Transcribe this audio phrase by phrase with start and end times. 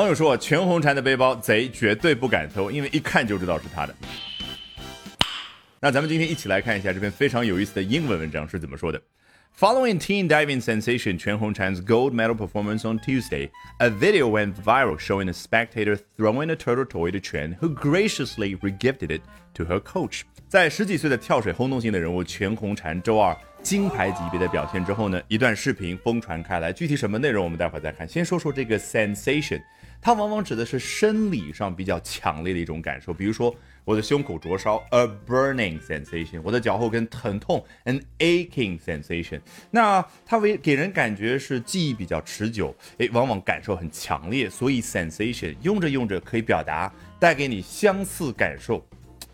[0.00, 3.94] 网友说，全红婵的背包贼绝对不敢偷，因为一看就知道是他的。
[5.78, 8.98] 那咱们今天一起来看一下这篇非常有意思的英文文章是怎么说的。
[9.58, 15.28] Following teen diving sensation Quan Hongchan's gold medal performance on Tuesday, a video went viral showing
[15.28, 19.20] a spectator throwing a turtle toy to Quan, who graciously regifted it
[19.52, 20.22] to her coach.
[20.48, 26.72] 在十几岁的跳水轰动性的人物全红婵周二金牌级别的表现之后呢，一段视频疯传开来。
[26.72, 28.08] 具体什么内容，我们待会儿再看。
[28.08, 29.62] 先说说这个 sensation，
[30.00, 33.54] 它往往指的是生理上比较强烈的一种感受，比如说。
[33.82, 39.40] 我的胸口灼烧，a burning sensation；我的脚后跟疼痛，an aching sensation。
[39.70, 48.86] 那它为给人感觉是记忆比较持久，诶，往往感受很强烈，所以 sensation 用着用着可以表达带给你相似感受、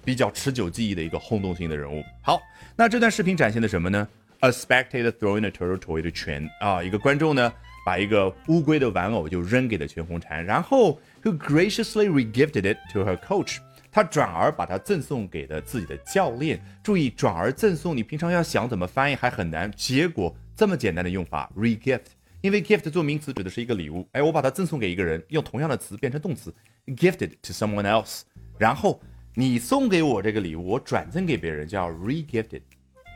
[0.06, 2.00] 比较持久记忆的一个轰动性的人物。
[2.22, 2.40] 好，
[2.76, 7.52] 那这段视频展现的什么呢？A spectator throwing a turtle toy to 全啊，一个观众呢
[7.84, 13.58] 把一个乌龟的玩偶就扔给了全红婵，然后 who graciously regifted it to her coach。
[13.90, 16.60] 他转而把它赠送给了自己的教练。
[16.84, 19.72] 注意，转而赠送，你平常要想怎么翻译还很难。
[19.72, 22.02] 结果这么简单的用法，regift，
[22.42, 24.06] 因为 gift 做名词指的是一个礼物。
[24.12, 26.54] 哎，我把它赠送给一个人，用同样的词变成动词
[26.88, 28.20] ，gifted to someone else。
[28.58, 29.00] 然后
[29.38, 32.62] 你送给我这个礼物，我转赠给别人，叫 regifted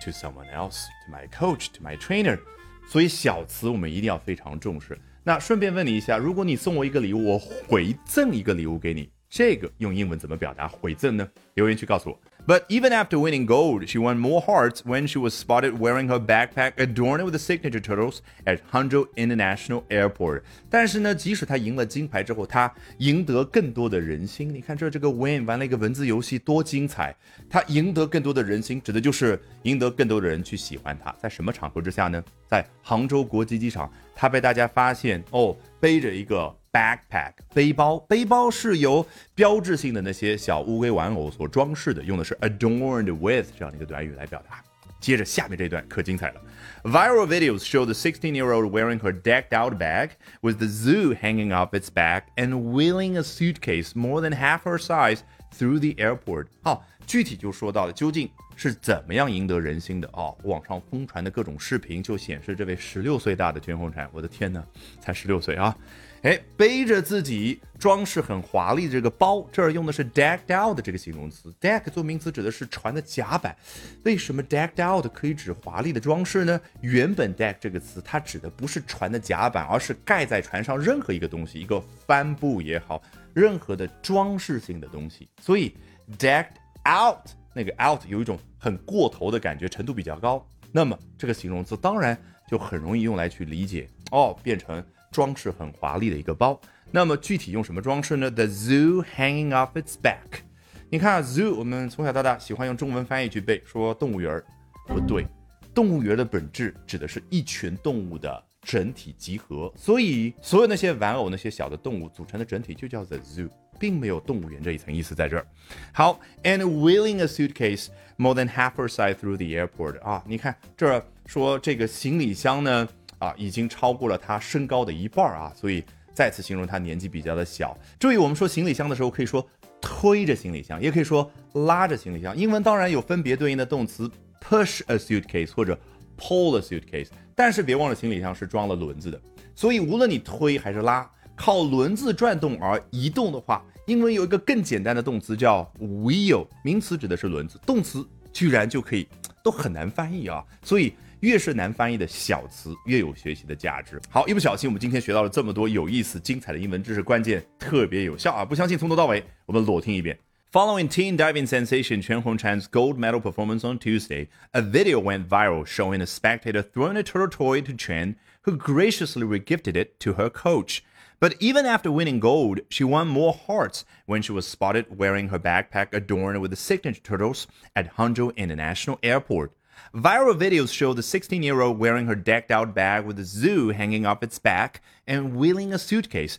[0.05, 2.39] to someone else，to my coach，to my trainer。
[2.87, 4.99] 所以小词我们一定要非常重视。
[5.25, 9.09] 那顺便问你一下，如果你送我一个礼物，我回赠一个礼物给你。
[9.31, 11.27] 这个用英文怎么表达回赠呢？
[11.55, 12.21] 留言区告诉我。
[12.48, 16.74] But even after winning gold, she won more hearts when she was spotted wearing her backpack
[16.78, 20.44] adorned with the signature turtles at Hangzhou International Airport.
[20.70, 24.54] 但是呢，即使她赢了金牌之后，她赢得更多的人心。
[24.54, 27.16] 你看这这个 win 玩了一个文字游戏，多精彩！
[27.50, 31.12] 她赢得更多的人心，指的就是赢得更多的人去喜欢她。
[31.20, 32.24] 在什么场合之下呢？
[32.46, 36.56] 在杭州国际机场，她被大家发现哦，背着一个。
[36.72, 44.62] backpack 背包，背包是由标志性的那些小乌龟玩偶所装饰的，用的是 adorned with 这样的一个短语来表达。
[45.00, 46.42] 接着下面这段可精彩了。
[46.84, 52.24] Viral videos show the 16-year-old wearing her decked-out bag, with the zoo hanging off its back
[52.38, 55.20] and wheeling a suitcase more than half her size
[55.56, 56.48] through the airport。
[56.64, 60.33] 好， 具体就说到了究竟是怎么样赢得人心的哦。
[60.45, 64.63] 网上疯传的各种视频就显示，这位十六岁大的全红婵，我的天呐，
[65.01, 65.77] 才十六岁啊！
[66.23, 71.53] 哎，背着自己装饰很华丽的这个包，这儿用的是 decked out 的这个形容词。
[71.61, 73.57] deck 做名词指的是船的甲板。
[74.05, 76.61] 为什么 decked out 可以指华丽的装饰呢？
[76.81, 83.03] 原本 deck 这个词它指的不是船的甲板，而是盖在船上任何一个东西，一个帆布也好，
[83.35, 85.29] 任何的装饰性的东西。
[85.43, 85.75] 所以
[86.17, 86.53] decked
[86.89, 90.47] out 那个 out 有一种很过头的感觉，程度比较高。
[90.73, 92.17] 那么这个形容词当然
[92.49, 94.85] 就很容易用来去理解哦，变成。
[95.13, 96.61] 装饰很华丽的一个包，
[96.93, 100.43] 那么具体用什么装饰呢？The zoo hanging off its back。
[100.89, 104.45] 你看啊 zoo，我们从小到大喜欢用中文翻译去背，说动物园儿，
[104.87, 105.27] 不对，
[105.75, 115.45] 动物园的本质指的是一群动物的整体集合，所以所有那些玩偶、那些小的动物组成的整体就叫 the zoo，并没有动物园这一层意思在这儿。
[115.93, 120.01] 好，and wheeling a suitcase more than half her size through the airport。
[120.03, 122.89] 啊，你看这儿说这个行李箱呢。
[123.21, 127.77] 啊，已经超过了他身高的一半啊，所以再次形容他年纪比较的小。
[127.99, 129.47] 注意，我们说行李箱的时候，可以说
[129.79, 132.35] 推着行李箱，也可以说拉着行李箱。
[132.35, 134.11] 英文当然有分别对应的动词
[134.41, 135.79] ，push a suitcase 或者
[136.17, 137.09] pull a suitcase。
[137.35, 139.21] 但是别忘了，行李箱是装了轮子的，
[139.55, 141.07] 所以无论你推还是拉，
[141.41, 149.09] 靠轮子转动而移动的话，英文有一个更简单的动词叫 wheel，名词指的是轮子，动词居然就可以
[149.43, 150.93] 都很难翻译啊，所以。
[151.21, 154.01] 越是难翻译的小词，越有学习的价值。
[154.09, 158.43] 好，一不小心，我们今天学到了这么多有意思、精彩的英文知识，关键特别有效啊！
[158.43, 160.19] 不相信，从头到尾我们裸听一遍。
[160.51, 166.01] Following teen diving sensation Quan Hongchan's gold medal performance on Tuesday, a video went viral showing
[166.01, 168.15] a spectator throwing a turtle toy to Chan.
[168.43, 170.85] Who graciously regifted it to her coach.
[171.19, 175.39] But even after winning gold, she won more hearts when she was spotted wearing her
[175.39, 179.53] backpack adorned with the signature turtles at Hangzhou International Airport.
[179.95, 183.69] Viral videos show the 16 year old wearing her decked out bag with a zoo
[183.71, 186.39] hanging off its back and wheeling a suitcase